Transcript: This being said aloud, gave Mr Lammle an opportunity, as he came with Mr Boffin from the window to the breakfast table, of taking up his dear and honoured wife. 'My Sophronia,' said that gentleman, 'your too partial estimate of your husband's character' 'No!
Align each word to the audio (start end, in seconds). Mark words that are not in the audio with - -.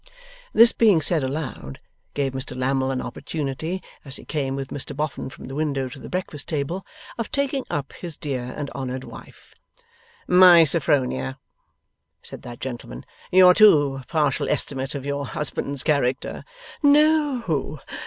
This 0.51 0.71
being 0.71 0.99
said 0.99 1.23
aloud, 1.23 1.79
gave 2.15 2.31
Mr 2.33 2.57
Lammle 2.57 2.89
an 2.89 3.03
opportunity, 3.03 3.83
as 4.03 4.15
he 4.15 4.25
came 4.25 4.55
with 4.55 4.69
Mr 4.69 4.95
Boffin 4.95 5.29
from 5.29 5.45
the 5.47 5.53
window 5.53 5.89
to 5.89 5.99
the 5.99 6.09
breakfast 6.09 6.47
table, 6.49 6.83
of 7.19 7.31
taking 7.31 7.63
up 7.69 7.93
his 7.93 8.17
dear 8.17 8.45
and 8.57 8.71
honoured 8.71 9.03
wife. 9.03 9.53
'My 10.27 10.63
Sophronia,' 10.63 11.37
said 12.23 12.41
that 12.41 12.59
gentleman, 12.59 13.05
'your 13.31 13.53
too 13.53 14.01
partial 14.07 14.49
estimate 14.49 14.95
of 14.95 15.05
your 15.05 15.23
husband's 15.27 15.83
character' 15.83 16.45
'No! 16.81 17.77